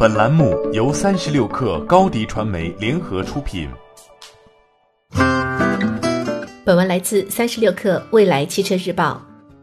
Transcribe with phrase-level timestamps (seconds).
[0.00, 3.68] 本栏目由三十六克高低传媒联合出品。
[6.64, 9.20] 本文来自三十六克未来汽车日报。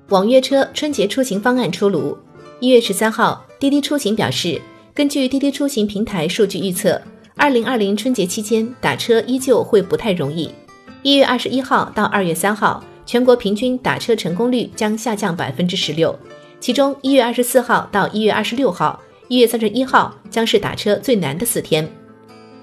[0.09, 2.17] 网约车春节出行方案出炉。
[2.59, 4.61] 一月十三号，滴滴出行表示，
[4.93, 7.01] 根据滴滴出行平台数据预测，
[7.37, 10.53] 二零二零春节期间打车依旧会不太容易。
[11.01, 16.13] 一月二十一号到二月三号，全国平均打车成功率将下降百分之十六。
[16.59, 21.87] 其中，一月二十四号到一月二十六号、一月三十一号将是打车最难的四天。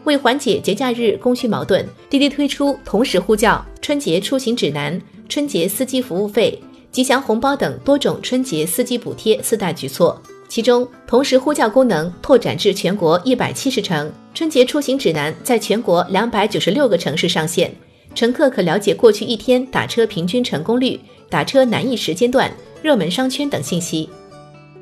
[0.04, 6.60] 为缓解节假日供需矛盾，滴滴推出同时呼叫、春节出行指南、春节司机服务费、
[6.90, 10.20] 吉祥红包等多种春节司机补贴四大举措。
[10.48, 17.74] 其中，同时呼叫功能拓展至全国一百七十城，春节出行指南在全国两百九十六个城市上线，
[18.14, 21.00] 乘客可了解过去一天打车平均成功率、
[21.30, 22.52] 打车难易时间段。
[22.82, 24.10] 热门商圈等信息。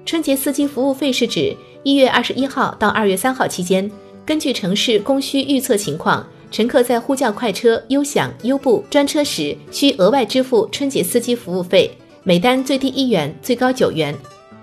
[0.06, 3.90] 春节司机服务费是指一月二十一号到二月三号期间，
[4.26, 11.90] 根据城市供需预测情况，乘客在呼叫快车、优享、优步专车时，需额外支付春节司机服务费，
[12.22, 14.14] 每单最低一元，最高九元。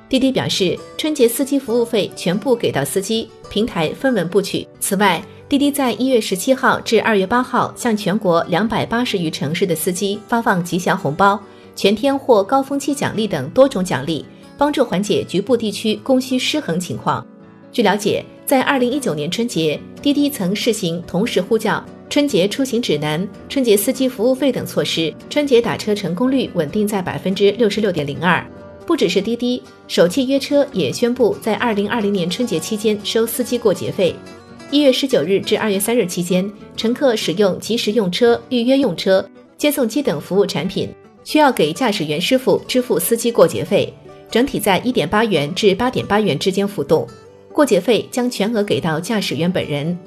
[0.07, 4.67] 滴滴表示，春节司机服务费全部给到司机，平台分文不取。
[4.79, 11.39] 此外，滴滴在一月十七号至二月八号向全国两百八十余城市的司机发放吉祥红包。
[11.75, 14.25] 全天或高峰期奖励等多种奖励，
[14.58, 17.25] 帮助缓解局部地区供需失衡情况。
[17.72, 28.44] 据了解，在二零一九年春节，滴滴曾试行同时呼叫、春节出行指南、春节司机服务费等措施，春节打车成功率稳定在百分之六十六点零二。
[28.86, 34.16] 不只是滴滴，首汽约车也宣布在二零二零年春节期间收司机过节费。
[34.71, 39.23] 一月十九日至二月三日期间，乘客使用即时用车、预约用车、
[39.58, 40.89] 接送机等服务产品。
[41.25, 43.94] 需要给驾驶员师傅支付司机过节费，
[44.30, 47.08] 整体在一点八元至八点八元之间浮动，
[47.52, 49.97] 过节费将全额给到驾驶员本人。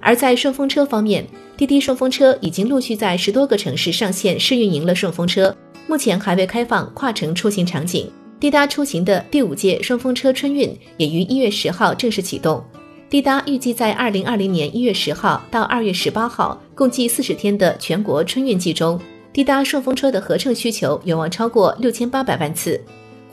[0.00, 5.56] 而在顺风车方面，滴滴顺风车已经陆续在十多个城市上线试运营了顺风车，
[5.86, 8.10] 目前还未开放跨城出行场景。
[8.38, 12.62] 滴答出行的第五届顺风车春运也于一月十号正式启动，
[13.08, 19.00] 滴答预计在二零二零年一月十号到二月十八号共计四十天的全国春运季中。
[19.32, 22.80] 滴答顺风车的合乘需求有望超过六千八百万次，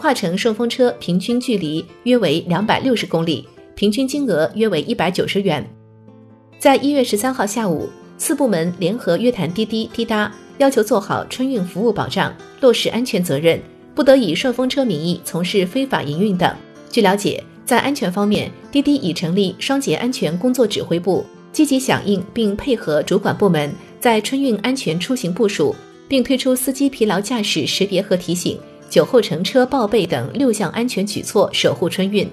[0.03, 5.65] 跨城顺风车平均距离约为两百六十公里，平均金额约为一百九十元。
[6.59, 7.87] 在一月十三号下午，
[8.17, 13.57] 四部门联合约谈滴滴、滴答，要求做好春运服务保障，落实安全责任，
[13.95, 16.53] 不得以顺风车名义从事非法营运等。
[16.89, 25.73] 据了解，在安全方面，滴滴已成立双节安全工作指挥部，积极响应并配合主管部门在春运安全出行部署。
[26.05, 28.59] 并推出司机疲劳驾驶识别和提醒、
[28.93, 32.29] 酒后乘车报备等六项安全举措，守护春运。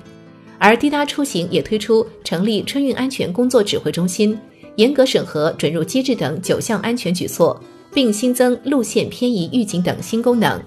[0.59, 4.39] 而滴答出行也推出成立春运安全工作指挥中心，
[4.77, 7.59] 严格审核准入机制等九项安全举措，
[7.95, 10.63] 并新增路线偏移预警等新功能。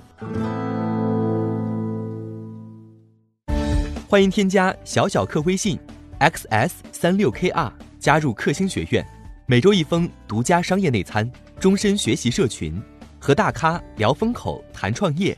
[4.08, 5.78] 欢迎添加小小客微信
[6.22, 9.06] ，xs 三六 kr，加入克星学院，
[9.46, 12.82] 每周一封独家商业内参，终身学习社群。
[13.20, 15.38] 和大咖聊风口、谈创业，